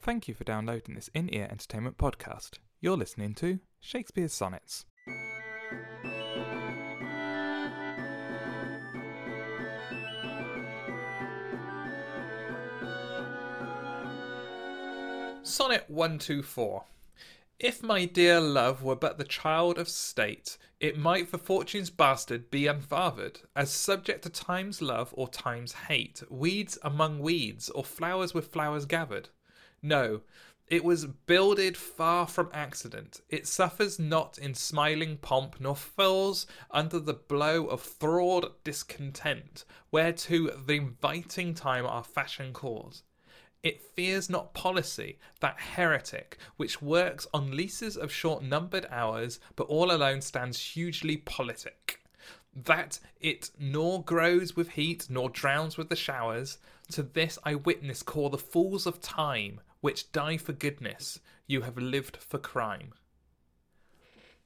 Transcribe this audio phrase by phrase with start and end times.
[0.00, 2.58] Thank you for downloading this in ear entertainment podcast.
[2.80, 4.86] You're listening to Shakespeare's Sonnets.
[15.42, 16.84] Sonnet 124.
[17.58, 22.52] If my dear love were but the child of state, it might for fortune's bastard
[22.52, 28.32] be unfathered, as subject to time's love or time's hate, weeds among weeds, or flowers
[28.32, 29.30] with flowers gathered.
[29.82, 30.22] No,
[30.66, 33.22] it was builded far from accident.
[33.30, 40.48] It suffers not in smiling pomp, nor falls under the blow of fraud discontent, whereto
[40.58, 43.02] the inviting time our fashion calls.
[43.62, 49.66] It fears not policy, that heretic, which works on leases of short numbered hours, but
[49.68, 52.00] all alone stands hugely politic.
[52.54, 56.58] That it nor grows with heat, nor drowns with the showers,
[56.92, 61.78] to this I witness call the fools of time, which die for goodness, you have
[61.78, 62.92] lived for crime.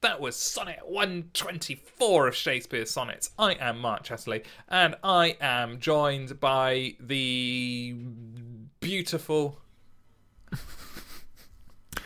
[0.00, 3.30] That was Sonnet 124 of Shakespeare's Sonnets.
[3.38, 7.94] I am Mark Chatterley, and I am joined by the
[8.80, 9.60] beautiful.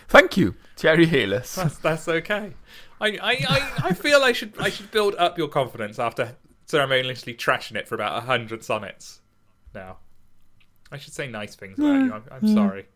[0.08, 1.54] Thank you, Thierry Hellis.
[1.54, 2.52] That's, that's okay.
[3.00, 7.34] I, I, I, I feel I should I should build up your confidence after ceremoniously
[7.34, 9.20] trashing it for about a hundred sonnets.
[9.74, 9.98] Now,
[10.92, 12.12] I should say nice things about you.
[12.12, 12.54] I'm, I'm mm.
[12.54, 12.86] sorry.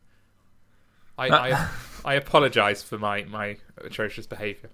[1.29, 1.69] Uh, I, I,
[2.05, 4.71] I apologise for my, my atrocious behaviour.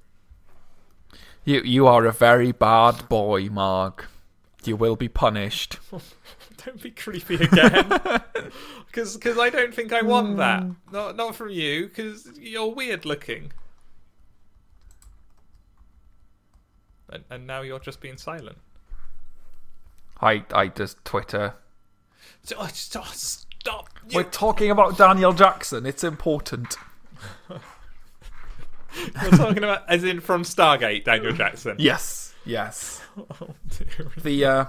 [1.45, 4.09] You you are a very bad boy, Mark.
[4.65, 5.79] You will be punished.
[6.65, 7.93] Don't be creepy again.
[8.87, 10.37] Because I don't think I want hmm.
[10.37, 10.65] that.
[10.91, 13.53] Not not from you, because you're weird looking.
[17.11, 18.57] And, and now you're just being silent.
[20.23, 21.57] I I just Twitter.
[22.57, 22.69] Oh,
[23.67, 23.89] stop!
[23.91, 24.15] stop.
[24.15, 25.87] We're talking about Daniel Jackson.
[25.87, 26.77] It's important.
[27.49, 31.77] We're talking about, as in from Stargate, Daniel Jackson.
[31.79, 33.03] Yes, yes.
[33.19, 34.11] Oh, dear.
[34.23, 34.65] The uh,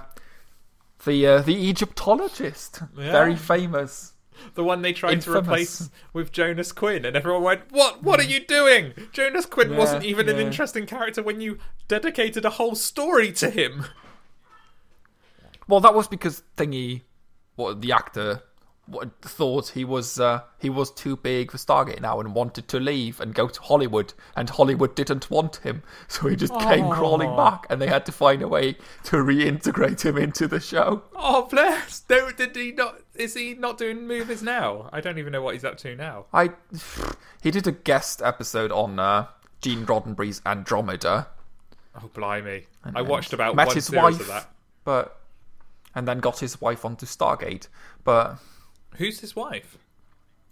[1.04, 3.12] the uh, the Egyptologist, Yeah.
[3.12, 4.14] very famous.
[4.54, 8.02] The one they tried to replace with Jonas Quinn, and everyone went, "What?
[8.02, 11.58] What are you doing?" Jonas Quinn Yeah, wasn't even an interesting character when you
[11.88, 13.84] dedicated a whole story to him.
[15.66, 17.02] Well, that was because thingy,
[17.56, 18.42] what the actor,
[19.22, 23.20] thought he was uh, he was too big for Stargate now and wanted to leave
[23.20, 27.66] and go to Hollywood, and Hollywood didn't want him, so he just came crawling back,
[27.68, 31.02] and they had to find a way to reintegrate him into the show.
[31.14, 32.02] Oh bless!
[32.08, 33.00] No, did he not?
[33.14, 34.88] Is he not doing movies now?
[34.92, 36.26] I don't even know what he's up to now.
[36.32, 36.50] I
[37.42, 39.26] he did a guest episode on uh,
[39.60, 41.28] Gene Roddenberry's Andromeda,
[42.00, 42.66] Oh blimey!
[42.94, 44.50] I watched about met one his wife, of that.
[44.84, 45.20] but
[45.94, 47.68] and then got his wife onto Stargate,
[48.04, 48.38] but
[48.96, 49.78] Who's his wife?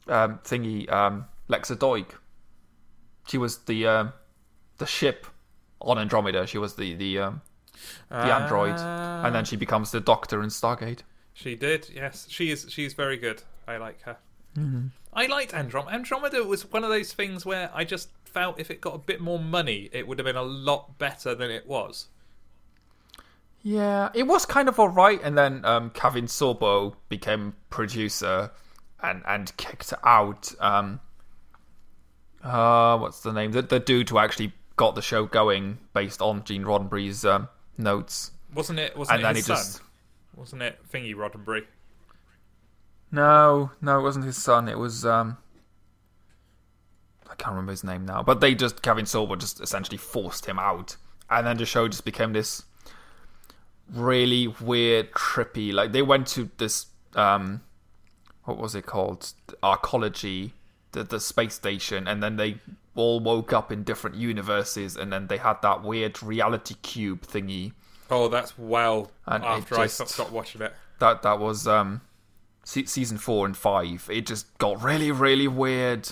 [0.08, 2.06] um, thingy um, Lexa Doig.
[3.26, 4.12] She was the um,
[4.78, 5.26] the ship
[5.80, 6.46] on Andromeda.
[6.46, 7.42] She was the the um,
[8.08, 11.00] the android, and then she becomes the Doctor in Stargate.
[11.32, 12.26] She did, yes.
[12.30, 12.66] She is.
[12.70, 13.42] She's very good.
[13.68, 14.16] I like her.
[14.56, 14.86] Mm-hmm.
[15.12, 15.94] I liked Andromeda.
[15.94, 19.20] Andromeda was one of those things where I just felt if it got a bit
[19.20, 22.06] more money, it would have been a lot better than it was.
[23.66, 28.52] Yeah, it was kind of alright, and then um, Kevin Sorbo became producer
[29.02, 31.00] and and kicked out um,
[32.44, 33.50] uh, what's the name?
[33.50, 38.30] The, the dude who actually got the show going based on Gene Roddenberry's um, notes.
[38.54, 38.96] Wasn't it?
[38.96, 39.56] Wasn't And it then his he son?
[39.56, 39.82] just
[40.36, 41.64] Wasn't it Thingy Roddenberry?
[43.10, 44.68] No, no, it wasn't his son.
[44.68, 45.38] It was um
[47.28, 48.22] I can't remember his name now.
[48.22, 50.94] But they just Kevin Sorbo just essentially forced him out.
[51.28, 52.62] And then the show just became this
[53.92, 57.62] really weird, trippy like they went to this um
[58.44, 59.32] what was it called?
[59.62, 60.52] Arcology,
[60.92, 62.60] the the space station, and then they
[62.94, 67.72] all woke up in different universes and then they had that weird reality cube thingy.
[68.10, 70.72] Oh, that's well And after I just- stopped, stopped watching it.
[71.00, 72.00] that that was um
[72.64, 76.08] se- season four and five it just got really really weird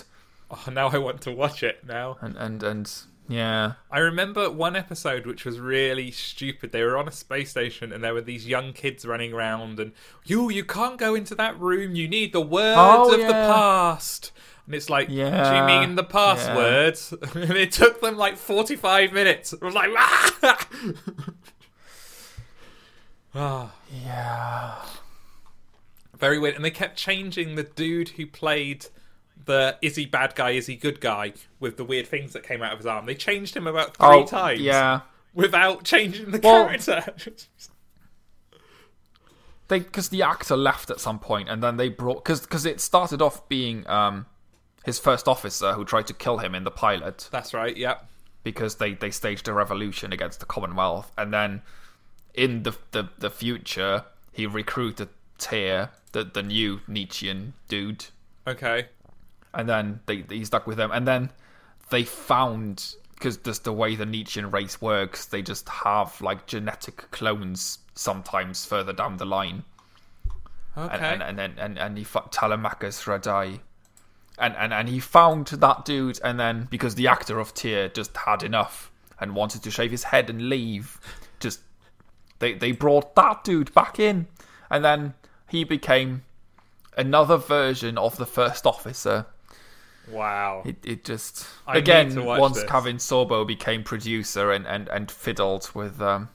[0.51, 2.17] Oh, now I want to watch it now.
[2.21, 2.91] and and and
[3.27, 6.71] yeah I remember one episode which was really stupid.
[6.71, 9.93] They were on a space station and there were these young kids running around and
[10.25, 11.95] you you can't go into that room.
[11.95, 14.31] You need the words Oh, of the past.
[14.65, 17.13] And it's like, do you Yeah, mean the passwords?
[17.35, 19.53] and it took them like forty five minutes.
[19.59, 20.35] I was like, ah!
[23.35, 24.75] ah, yeah
[26.17, 26.55] very weird.
[26.55, 28.85] And they kept changing the dude who played
[29.45, 32.61] the is he bad guy, is he good guy with the weird things that came
[32.61, 33.05] out of his arm.
[33.05, 34.59] They changed him about three oh times.
[34.61, 35.01] yeah
[35.33, 37.13] without changing the Well- character.
[39.67, 42.79] they because the actor left at some point and then they brought because because it
[42.79, 44.25] started off being um
[44.85, 47.75] his first officer who tried to kill him in the pilot That's right.
[47.75, 47.95] Yeah.
[48.43, 51.63] because they, they staged a revolution against the Commonwealth, and then
[52.35, 55.09] in the the, the future he recruited
[55.39, 58.05] Tyr, the the new Nietzschean dude,
[58.47, 58.89] Okay.
[59.55, 61.31] And then they he stuck with them, and then
[61.89, 67.09] they found because just the way the Nietzschean race works, they just have like genetic
[67.11, 69.63] clones sometimes further down the line,
[70.77, 70.93] Okay.
[70.93, 73.61] and and and and, and, he fought Telemachus Rhade.
[74.37, 78.15] And, and and he found that dude, and then because the actor of Tyr just
[78.17, 80.99] had enough and wanted to shave his head and leave,
[81.39, 81.61] just
[82.39, 84.27] they they brought that dude back in,
[84.69, 85.13] and then
[85.47, 86.23] he became
[86.97, 89.25] another version of the first officer.
[90.09, 90.63] Wow.
[90.65, 92.69] It it just I again once this.
[92.69, 96.29] Kevin Sorbo became producer and, and, and fiddled with um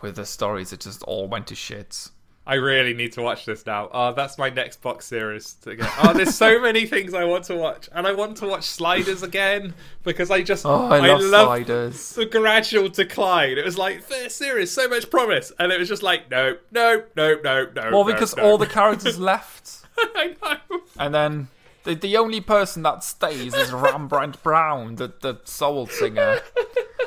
[0.00, 2.08] with the stories, it just all went to shit.
[2.46, 3.90] I really need to watch this now.
[3.92, 5.92] Oh, that's my next box series to get.
[6.02, 9.22] Oh, there's so many things I want to watch, and I want to watch Sliders
[9.22, 12.14] again because I just Oh, I love sliders.
[12.14, 13.58] the gradual decline.
[13.58, 17.02] It was like this series, so much promise, and it was just like no, no,
[17.14, 17.82] no, no, no.
[17.90, 18.44] Well, no, because no.
[18.44, 19.82] all the characters left.
[19.98, 20.80] I know.
[20.98, 21.48] And then
[21.88, 26.40] the the only person that stays is Rembrandt Brown, the the soul singer.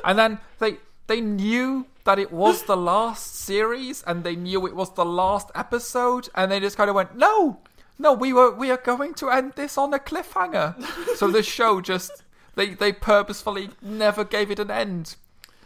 [0.03, 4.75] And then they they knew that it was the last series, and they knew it
[4.75, 7.59] was the last episode, and they just kind of went, "No,
[7.99, 10.75] no, we were we are going to end this on a cliffhanger."
[11.15, 12.23] so the show just
[12.55, 15.15] they they purposefully never gave it an end.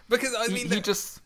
[0.09, 1.21] Because I He, mean, he just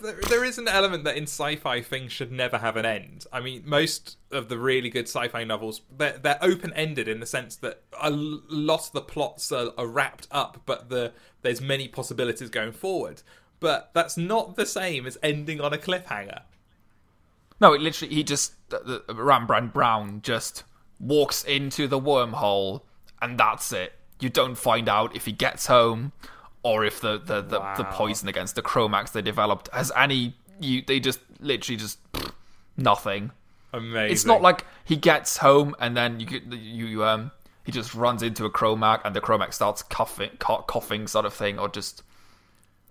[0.00, 3.26] there, there is an element that in sci-fi things should never have an end.
[3.32, 7.56] I mean, most of the really good sci-fi novels they're, they're open-ended in the sense
[7.56, 11.12] that a lot of the plots are, are wrapped up, but the
[11.42, 13.22] there's many possibilities going forward.
[13.60, 16.42] But that's not the same as ending on a cliffhanger.
[17.60, 18.54] No, it literally he just
[19.08, 20.64] Rembrandt Brown just
[20.98, 22.82] walks into the wormhole
[23.20, 23.92] and that's it.
[24.18, 26.12] You don't find out if he gets home
[26.62, 30.82] or if the the, the, the poison against the Kromaggs they developed has any you
[30.86, 32.32] they just literally just pfft,
[32.76, 33.32] nothing.
[33.72, 34.12] Amazing.
[34.12, 37.30] It's not like he gets home and then you get you um
[37.64, 41.58] he just runs into a Kromagg and the Kromagg starts coughing coughing sort of thing
[41.58, 42.02] or just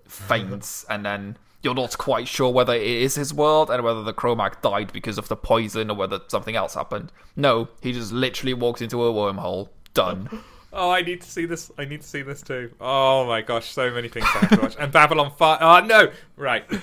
[0.05, 4.13] faints and then you're not quite sure whether it is his world and whether the
[4.13, 7.11] Kromagg died because of the poison or whether something else happened.
[7.35, 9.67] No, he just literally walks into a wormhole.
[9.93, 10.29] Done.
[10.71, 11.71] Oh, I need to see this.
[11.77, 12.71] I need to see this too.
[12.79, 14.75] Oh my gosh, so many things I have to watch.
[14.79, 15.59] And Babylon Five.
[15.61, 16.65] Oh no, right.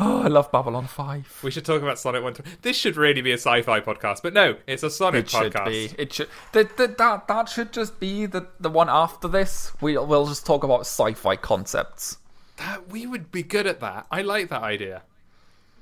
[0.00, 1.40] Oh, I love Babylon 5.
[1.42, 2.32] We should talk about Sonic One.
[2.62, 5.66] This should really be a sci-fi podcast, but no, it's a Sonic It should podcast.
[5.66, 5.90] be.
[5.98, 6.28] It should.
[6.52, 9.72] That, that, that, that should just be the, the one after this.
[9.80, 12.18] We, we'll just talk about sci fi concepts.
[12.58, 14.06] That we would be good at that.
[14.08, 15.02] I like that idea.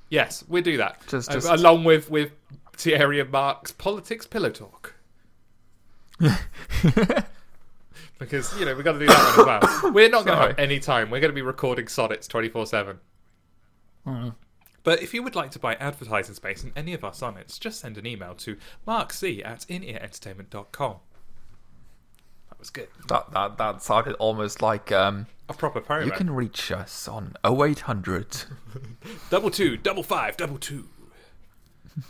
[0.09, 1.07] Yes, we'll do that.
[1.09, 2.31] Just- Uh, just- along with with
[2.75, 4.95] Thierry and Mark's politics pillow talk.
[8.19, 9.93] because you know we've got to do that one as well.
[9.93, 11.11] We're not going to have any time.
[11.11, 12.99] We're going to be recording sonnets twenty four seven.
[14.85, 17.81] But if you would like to buy advertising space in any of our sonnets, just
[17.81, 20.97] send an email to markc at inearentertainment.com.
[22.51, 22.87] That was good.
[23.09, 28.45] That, that, that sounded almost like um, A proper you can reach us on 0800.
[29.31, 30.89] Double two, double five, double two.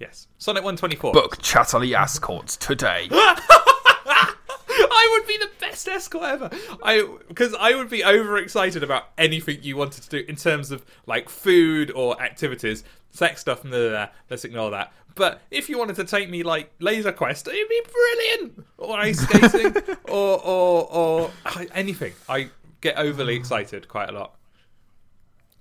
[0.00, 0.26] yes.
[0.36, 1.12] Sonnet 124.
[1.12, 3.08] Book Chatterley Escorts today.
[4.92, 6.50] I would be the best escort ever.
[6.82, 10.84] I because I would be overexcited about anything you wanted to do in terms of
[11.06, 13.62] like food or activities, sex stuff.
[13.62, 14.08] Blah, blah, blah.
[14.28, 14.92] Let's ignore that.
[15.14, 18.64] But if you wanted to take me like laser quest, it'd be brilliant.
[18.78, 19.74] Or ice skating,
[20.08, 21.30] or or or
[21.74, 22.12] anything.
[22.28, 22.50] I
[22.80, 24.34] get overly excited quite a lot.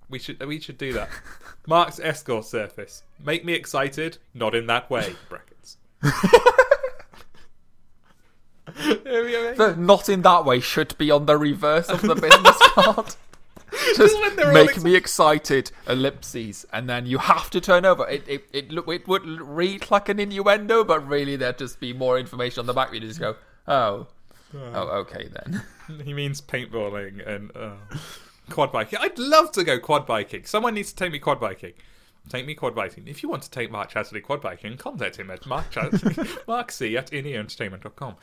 [0.09, 1.09] We should we should do that.
[1.67, 3.03] Mark's escort surface.
[3.23, 5.15] Make me excited, not in that way.
[5.29, 5.77] Brackets.
[8.79, 9.55] It'd be amazing.
[9.57, 13.15] the not in that way should be on the reverse of the business card.
[13.95, 18.07] Just make ex- me excited, ellipses, and then you have to turn over.
[18.07, 21.93] It it it, look, it would read like an innuendo, but really there'd just be
[21.93, 22.93] more information on the back.
[22.93, 23.35] You just go,
[23.67, 24.07] oh,
[24.55, 25.63] oh, okay then.
[26.05, 27.71] He means paintballing and uh,
[28.51, 28.99] quad biking.
[29.01, 30.45] I'd love to go quad biking.
[30.45, 31.73] Someone needs to take me quad biking.
[32.29, 33.07] Take me quad biking.
[33.07, 36.71] If you want to take Mark Chatterley quad biking, contact him at Mark Chatterley, Mark
[36.71, 38.17] C at inearentertainment.com.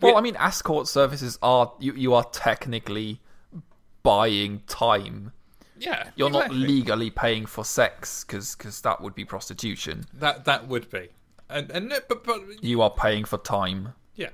[0.00, 3.20] Well, I mean, escort services are you you are technically
[4.02, 5.32] buying time.
[5.78, 10.04] Yeah, You're not legally paying for sex because that would be prostitution.
[10.12, 11.08] That that would be,
[11.48, 13.94] and and but but You are paying for time.
[14.14, 14.28] yeah,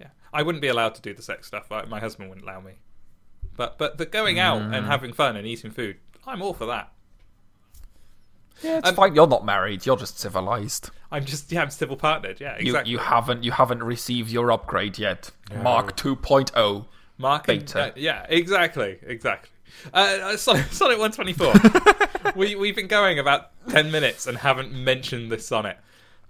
[0.00, 0.08] yeah.
[0.32, 1.70] I wouldn't be allowed to do the sex stuff.
[1.70, 2.72] Like, my husband wouldn't allow me.
[3.56, 4.76] But but the going out Mm.
[4.76, 6.92] and having fun and eating food, I'm all for that.
[8.62, 9.14] Yeah, it's Um, fine.
[9.14, 9.86] You're not married.
[9.86, 10.90] You're just civilized.
[11.12, 12.40] I'm just yeah, I'm civil partnered.
[12.40, 12.92] Yeah, You exactly.
[12.92, 15.30] you haven't you haven't received your upgrade yet.
[15.62, 16.14] Mark oh.
[16.16, 16.86] 2.0.
[17.18, 17.80] Mark and- Beta.
[17.80, 19.50] uh, yeah, exactly, exactly.
[19.92, 22.32] Uh, uh, Sonic, Sonic 124.
[22.36, 25.78] we we've been going about ten minutes and haven't mentioned this Sonnet.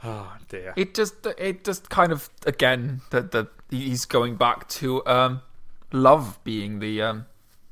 [0.05, 0.73] Oh dear.
[0.77, 5.43] It just it just kind of again that the he's going back to um
[5.93, 7.27] love being the um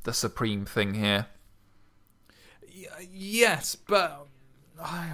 [0.05, 1.27] the supreme thing here.
[2.75, 4.27] Y- yes, but
[4.81, 5.13] I,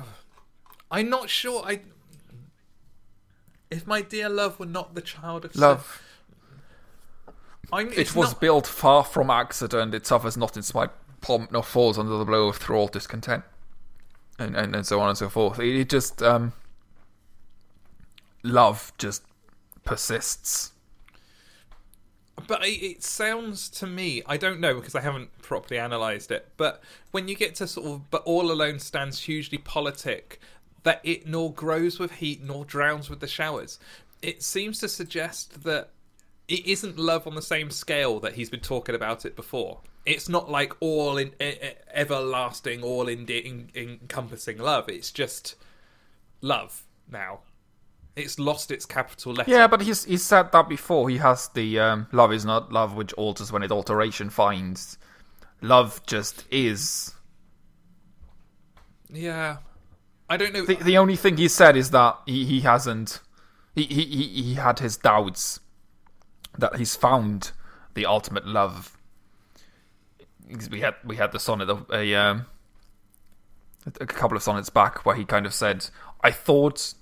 [0.97, 1.63] I'm not sure.
[1.65, 1.81] I
[3.71, 6.03] if my dear love were not the child of sin- Love
[7.73, 9.95] I'm, it was not- built far from accident.
[9.95, 13.43] It suffers not in spite pomp nor falls under the blow of thrall discontent,
[14.39, 15.59] and, and and so on and so forth.
[15.59, 16.53] It, it just um,
[18.43, 19.23] love just
[19.85, 20.73] persists.
[22.47, 26.53] But it, it sounds to me, I don't know because I haven't properly analysed it,
[26.57, 30.39] but when you get to sort of, but all alone stands hugely politic,
[30.87, 33.81] that it nor grows with heat nor drowns with the showers.
[34.23, 35.91] It seems to suggest that
[36.47, 39.81] it isn't love on the same scale that he's been talking about it before.
[40.05, 41.59] It's not like all in e-
[41.93, 44.89] everlasting, all in, in, encompassing love.
[44.89, 45.57] It's just
[46.41, 47.41] love now.
[48.15, 49.51] It's lost its capital letter.
[49.51, 51.11] Yeah, but he's he's said that before.
[51.11, 54.99] He has the um, love is not love which alters when it alteration finds.
[55.61, 57.13] Love just is.
[59.11, 59.57] Yeah.
[60.29, 60.65] I don't know.
[60.65, 63.21] The, the only thing he said is that he, he hasn't.
[63.75, 65.61] He, he, he had his doubts
[66.59, 67.53] that he's found
[67.95, 68.97] the ultimate love.
[70.49, 72.47] Because We had we had the sonnet of a um,
[74.01, 75.89] a couple of sonnets back where he kind of said,
[76.23, 76.95] "I thought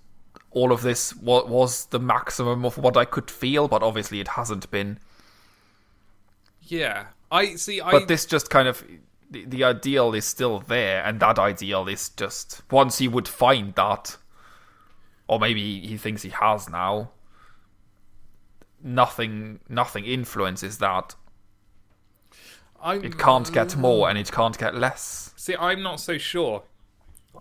[0.50, 4.28] all of this was, was the maximum of what I could feel, but obviously it
[4.28, 4.98] hasn't been."
[6.62, 7.80] Yeah, I see.
[7.80, 8.82] I But this just kind of
[9.34, 13.74] the, the ideal is still there, and that ideal is just once he would find
[13.74, 14.16] that,
[15.26, 17.10] or maybe he thinks he has now.
[18.82, 21.14] Nothing, nothing influences that.
[22.80, 25.32] I'm, It can't get more, and it can't get less.
[25.36, 26.62] See, I'm not so sure.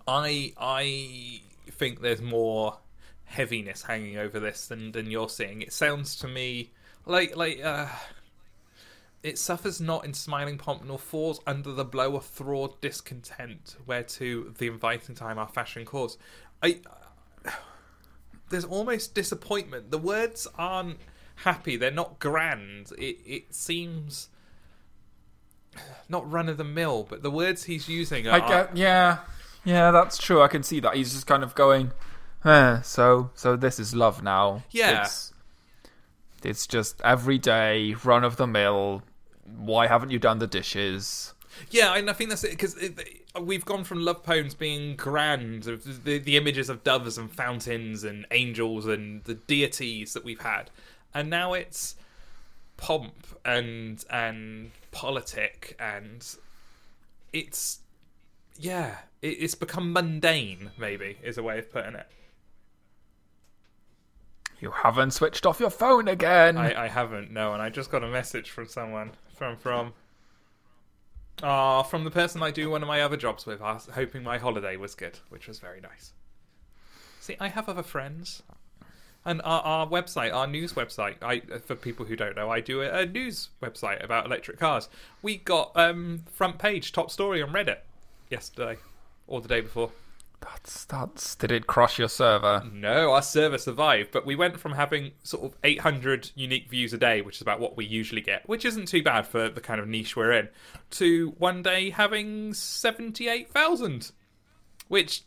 [0.08, 2.80] I I think there's more
[3.26, 5.62] heaviness hanging over this than than you're seeing.
[5.62, 6.72] It sounds to me
[7.06, 7.88] like like uh,
[9.24, 14.50] it suffers not in smiling pomp nor falls under the blow of thrall discontent, whereto
[14.58, 16.18] the inviting time our fashion calls.
[16.62, 16.82] I
[18.50, 19.90] there's almost disappointment.
[19.90, 21.00] The words aren't
[21.38, 21.78] happy.
[21.78, 22.92] They're not grand.
[22.98, 24.28] It it seems
[26.10, 29.20] not run of the mill, but the words he's using are I get, yeah,
[29.64, 30.42] yeah, that's true.
[30.42, 31.92] I can see that he's just kind of going,
[32.44, 34.64] eh, so, so this is love now.
[34.72, 35.04] Yeah.
[35.04, 35.34] it's,
[36.44, 39.04] it's just every day, run of the mill.
[39.46, 41.34] Why haven't you done the dishes?
[41.70, 42.76] Yeah, and I think that's it because
[43.40, 48.26] we've gone from love poems being grand, the, the images of doves and fountains and
[48.32, 50.70] angels and the deities that we've had,
[51.14, 51.96] and now it's
[52.78, 53.14] pomp
[53.46, 56.36] and and politic and
[57.32, 57.80] it's
[58.58, 60.72] yeah, it, it's become mundane.
[60.78, 62.08] Maybe is a way of putting it.
[64.60, 66.58] You haven't switched off your phone again.
[66.58, 69.94] I, I haven't no, and I just got a message from someone from from.
[71.42, 74.38] Ah, from the person I do one of my other jobs with, ask- hoping my
[74.38, 76.14] holiday was good, which was very nice.
[77.20, 78.44] See, I have other friends,
[79.26, 81.16] and our, our website, our news website.
[81.22, 84.90] I, for people who don't know, I do a, a news website about electric cars.
[85.22, 87.80] We got um, front page, top story on Reddit
[88.30, 88.78] yesterday
[89.28, 89.92] or the day before.
[90.44, 91.36] That's that's.
[91.36, 92.64] Did it crush your server?
[92.72, 96.98] No, our server survived, but we went from having sort of 800 unique views a
[96.98, 99.80] day, which is about what we usually get, which isn't too bad for the kind
[99.80, 100.50] of niche we're in,
[100.92, 104.12] to one day having 78,000,
[104.90, 105.24] which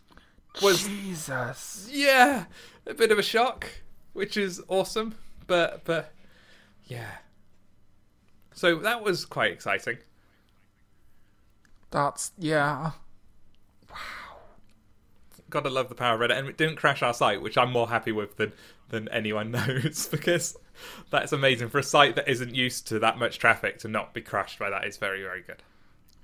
[0.60, 1.88] was, Jesus.
[1.90, 2.44] yeah,
[2.86, 3.66] a bit of a shock,
[4.12, 5.14] which is awesome,
[5.46, 6.12] but, but,
[6.84, 7.10] yeah.
[8.54, 9.98] So that was quite exciting.
[11.90, 12.92] That's yeah.
[15.48, 17.88] Gotta love the power of Reddit, and it didn't crash our site, which I'm more
[17.88, 18.52] happy with than
[18.88, 20.56] than anyone knows because
[21.10, 24.20] that's amazing for a site that isn't used to that much traffic to not be
[24.20, 25.62] crashed by that is very very good.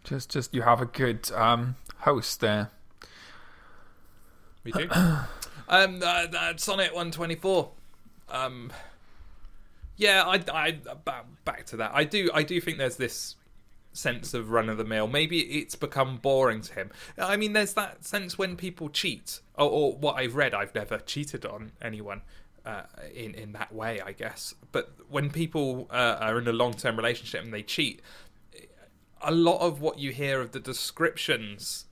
[0.05, 2.71] Just just you have a good um host there.
[4.65, 4.89] We do.
[5.69, 7.71] um, uh, uh, Sonnet 124.
[8.29, 8.73] Um,
[9.97, 10.73] yeah, I, I
[11.05, 11.93] ba- back to that.
[11.95, 13.37] I do, I do think there's this
[13.93, 15.07] sense of run of the mill.
[15.07, 16.91] Maybe it's become boring to him.
[17.19, 20.55] I mean, there's that sense when people cheat, or, or what I've read.
[20.55, 22.23] I've never cheated on anyone.
[22.65, 22.83] Uh,
[23.13, 24.55] in in that way, I guess.
[24.71, 28.01] But when people uh, are in a long term relationship and they cheat,
[29.21, 31.87] a lot of what you hear of the descriptions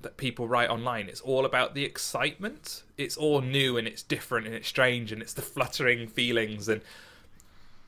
[0.00, 1.08] that people write online.
[1.08, 2.82] It's all about the excitement.
[2.96, 6.82] It's all new and it's different and it's strange and it's the fluttering feelings and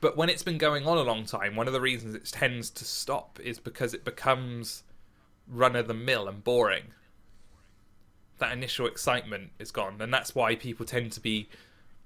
[0.01, 2.69] but when it's been going on a long time, one of the reasons it tends
[2.71, 4.83] to stop is because it becomes
[5.47, 6.93] run of the mill and boring.
[8.37, 11.49] That initial excitement is gone, and that's why people tend to be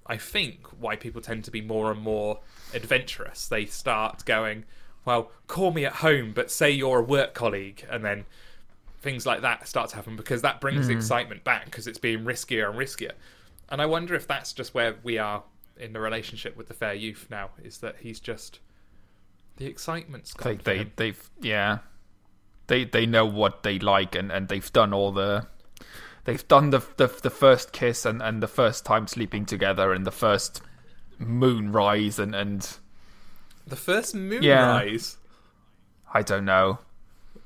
[0.06, 2.40] I think why people tend to be more and more
[2.74, 3.48] adventurous.
[3.48, 4.64] They start going,
[5.04, 8.26] well, call me at home, but say you're a work colleague, and then
[9.00, 12.24] things like that start to happen because that brings the excitement back because it's being
[12.24, 13.12] riskier and riskier.
[13.68, 15.42] And I wonder if that's just where we are
[15.78, 18.60] in the relationship with the fair youth now, is that he's just
[19.56, 20.58] the excitement's They, gone.
[20.58, 21.78] for they they've yeah,
[22.66, 25.46] they, they know what they like, and, and they've done all the,
[26.24, 30.06] they've done the, the, the first kiss and, and the first time sleeping together and
[30.06, 30.62] the first
[31.18, 32.78] moonrise and, and
[33.66, 35.16] the first moonrise.
[36.12, 36.78] I don't know.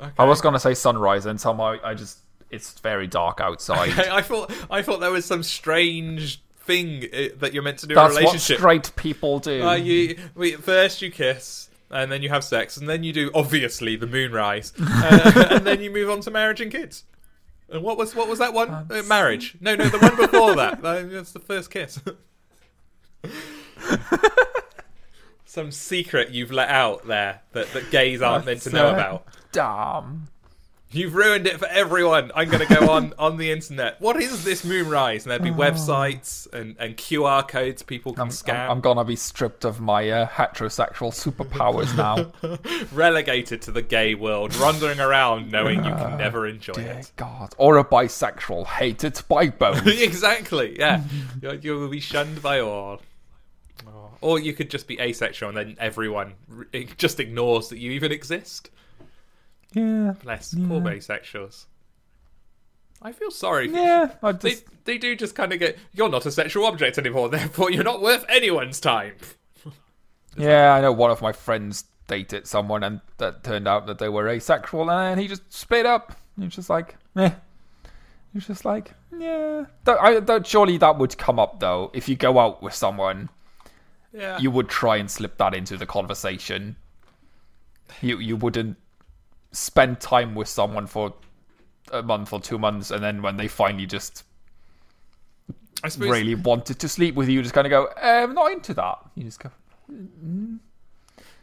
[0.00, 0.12] Okay.
[0.18, 2.18] I was gonna say sunrise, and somehow I just
[2.50, 3.90] it's very dark outside.
[3.90, 7.86] Okay, I thought I thought there was some strange thing uh, that you're meant to
[7.88, 9.62] do in That's a what straight people do.
[9.66, 13.30] Uh, you we, first you kiss, and then you have sex, and then you do
[13.34, 17.04] obviously the moonrise, uh, and then you move on to marriage and kids.
[17.70, 18.70] And what was what was that one?
[18.70, 19.56] Uh, marriage?
[19.60, 20.80] No, no, the one before that.
[20.82, 21.98] That- That's the first kiss.
[25.44, 29.24] Some secret you've let out there that, that gays aren't meant to know about.
[29.50, 30.28] Damn.
[30.90, 32.32] You've ruined it for everyone.
[32.34, 34.00] I'm going to go on on the internet.
[34.00, 35.24] What is this moonrise?
[35.24, 38.56] And there'd be websites and, and QR codes people can I'm, scan.
[38.56, 42.32] I'm, I'm gonna be stripped of my uh, heterosexual superpowers now.
[42.92, 47.12] relegated to the gay world, wandering around knowing you can never enjoy Dear it.
[47.16, 47.54] God.
[47.58, 49.86] Or a bisexual, hated by both.
[49.86, 51.02] exactly, yeah.
[51.42, 53.02] you you will be shunned by all.
[53.86, 54.10] Oh.
[54.22, 56.34] Or you could just be asexual and then everyone
[56.96, 58.70] just ignores that you even exist.
[59.74, 60.14] Yeah.
[60.22, 61.66] Bless poor asexuals.
[63.00, 63.68] I feel sorry.
[63.68, 64.10] for Yeah.
[64.22, 67.28] I They, just, they do just kind of get, you're not a sexual object anymore,
[67.30, 69.14] therefore you're not worth anyone's time.
[70.36, 74.08] yeah, I know one of my friends dated someone and that turned out that they
[74.08, 76.16] were asexual and he just split up.
[76.38, 77.30] He was just like, eh.
[78.32, 79.66] He was just like, yeah.
[79.86, 81.90] I, surely that would come up though.
[81.94, 83.28] If you go out with someone,
[84.12, 84.38] Yeah.
[84.38, 86.76] you would try and slip that into the conversation.
[88.02, 88.76] You you wouldn't
[89.52, 91.14] spend time with someone for
[91.92, 94.24] a month or two months, and then when they finally just
[95.82, 98.52] I suppose really wanted to sleep with you, just kind of go, eh, "I'm not
[98.52, 99.50] into that." You just go,
[99.90, 100.56] mm-hmm.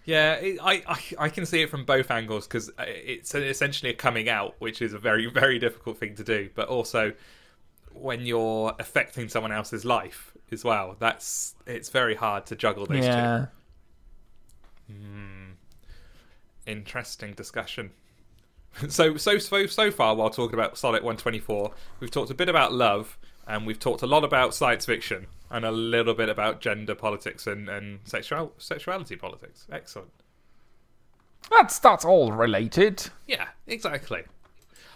[0.06, 3.92] Yeah, it, I, I I can see it from both angles because uh, it's essentially
[3.92, 6.50] a coming out, which is a very very difficult thing to do.
[6.54, 7.14] But also,
[7.92, 13.04] when you're affecting someone else's life as well, that's it's very hard to juggle those
[13.04, 13.48] "Yeah,
[14.90, 14.94] two.
[16.66, 17.92] Interesting discussion.
[18.90, 22.74] So so so so far, while talking about Sonnet 124, we've talked a bit about
[22.74, 26.94] love, and we've talked a lot about science fiction, and a little bit about gender
[26.94, 29.66] politics and and sexual sexuality politics.
[29.72, 30.10] Excellent.
[31.50, 34.24] that's that's all related." Yeah, exactly.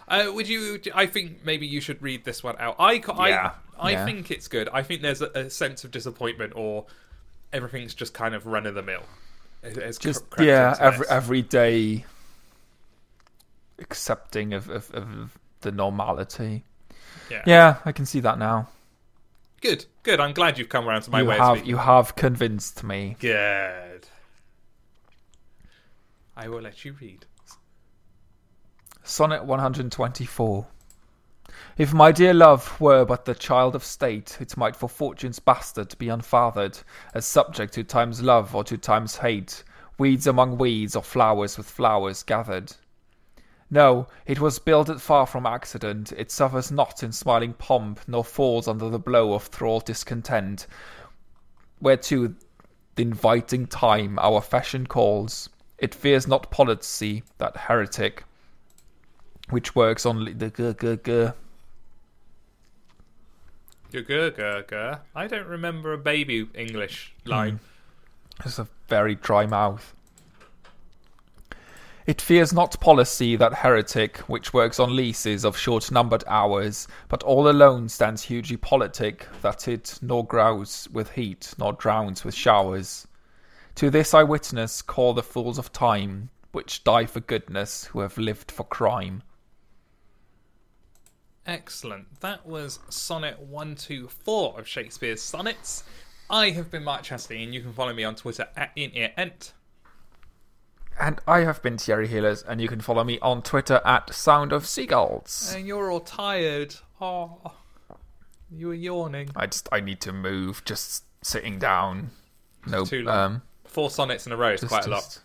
[0.06, 0.80] Uh, would you?
[0.94, 2.76] I think maybe you should read this one out.
[2.78, 4.04] I, Yeah, I, I yeah.
[4.04, 4.68] think it's good.
[4.72, 6.84] I think there's a, a sense of disappointment, or
[7.52, 9.04] everything's just kind of run of the mill.
[9.62, 12.04] It- it's Just yeah, every every day
[13.78, 16.64] accepting of, of of the normality.
[17.30, 17.42] yeah.
[17.46, 18.68] Yeah, I can see that now.
[19.60, 20.20] Good, good.
[20.20, 23.16] I'm glad you've come around to my you way of have you have convinced me.
[23.20, 24.06] Good.
[26.36, 27.26] I will let you read.
[29.02, 30.66] Sonnet 124.
[31.78, 35.96] If my dear love were but the child of state, it might for fortune's bastard
[35.98, 36.78] be unfathered,
[37.14, 39.64] as subject to time's love or to time's hate,
[39.96, 42.74] weeds among weeds or flowers with flowers gathered.
[43.70, 48.68] No, it was builded far from accident, it suffers not in smiling pomp, nor falls
[48.68, 50.66] under the blow of thrall discontent,
[51.80, 52.34] whereto
[52.96, 55.48] the inviting time our fashion calls.
[55.78, 58.24] It fears not policy, that heretic,
[59.48, 61.32] which works on the g g g.
[63.90, 64.38] Good.
[65.14, 67.30] I don't remember a baby English hmm.
[67.30, 67.60] line.
[68.44, 69.94] It's a very dry mouth.
[72.06, 77.22] It fears not policy, that heretic, which works on leases of short numbered hours, but
[77.22, 83.06] all alone stands hugely politic, that it nor grows with heat, nor drowns with showers.
[83.76, 88.18] To this I witness call the fools of time, which die for goodness, who have
[88.18, 89.22] lived for crime.
[91.46, 92.20] Excellent.
[92.20, 95.84] That was Sonnet 124 of Shakespeare's Sonnets.
[96.28, 99.52] I have been Mark Chatterley, and you can follow me on Twitter at InEarEnt.
[101.00, 104.52] And I have been Thierry Hellis, and you can follow me on Twitter at Sound
[104.52, 105.52] of Seagulls.
[105.56, 106.74] And you're all tired.
[107.00, 107.52] Oh,
[108.50, 109.30] you were yawning.
[109.34, 110.62] I just I need to move.
[110.64, 112.10] Just sitting down.
[112.66, 113.16] No, too long.
[113.18, 115.18] um, Four sonnets in a row is just- quite a lot.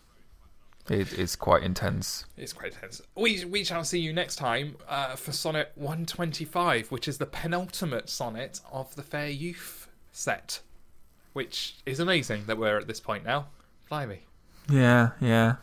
[0.89, 2.25] It is quite intense.
[2.37, 3.01] It's quite intense.
[3.15, 8.07] We we shall see you next time uh, for sonnet 125, which is the penultimate
[8.07, 10.59] sonnet of the Fair Youth set,
[11.33, 13.47] which is amazing that we're at this point now.
[13.89, 14.19] Blimey.
[14.69, 15.55] Yeah, yeah.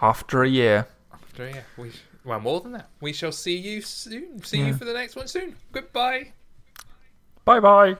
[0.00, 0.86] After a year.
[1.12, 1.90] After yeah, we
[2.24, 2.90] well more than that.
[3.00, 4.42] We shall see you soon.
[4.44, 5.56] See you for the next one soon.
[5.72, 6.32] Goodbye.
[7.44, 7.99] Bye bye.